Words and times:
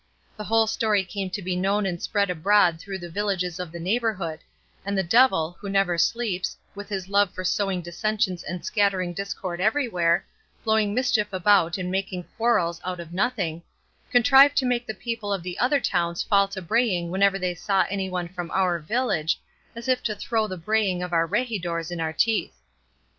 The 0.35 0.45
whole 0.45 0.65
story 0.65 1.03
came 1.05 1.29
to 1.29 1.43
be 1.43 1.55
known 1.55 1.85
and 1.85 2.01
spread 2.01 2.31
abroad 2.31 2.79
through 2.79 2.97
the 2.97 3.07
villages 3.11 3.59
of 3.59 3.71
the 3.71 3.79
neighbourhood; 3.79 4.39
and 4.83 4.97
the 4.97 5.03
devil, 5.03 5.55
who 5.59 5.69
never 5.69 5.95
sleeps, 5.99 6.57
with 6.73 6.89
his 6.89 7.07
love 7.07 7.31
for 7.35 7.43
sowing 7.43 7.83
dissensions 7.83 8.41
and 8.43 8.65
scattering 8.65 9.13
discord 9.13 9.61
everywhere, 9.61 10.25
blowing 10.63 10.95
mischief 10.95 11.31
about 11.31 11.77
and 11.77 11.91
making 11.91 12.25
quarrels 12.35 12.81
out 12.83 12.99
of 12.99 13.13
nothing, 13.13 13.61
contrived 14.09 14.57
to 14.57 14.65
make 14.65 14.87
the 14.87 14.95
people 14.95 15.31
of 15.31 15.43
the 15.43 15.59
other 15.59 15.79
towns 15.79 16.23
fall 16.23 16.47
to 16.47 16.63
braying 16.63 17.11
whenever 17.11 17.37
they 17.37 17.53
saw 17.53 17.85
anyone 17.91 18.27
from 18.27 18.49
our 18.49 18.79
village, 18.79 19.39
as 19.75 19.87
if 19.87 20.01
to 20.01 20.15
throw 20.15 20.47
the 20.47 20.57
braying 20.57 21.03
of 21.03 21.13
our 21.13 21.27
regidors 21.27 21.91
in 21.91 22.01
our 22.01 22.11
teeth. 22.11 22.55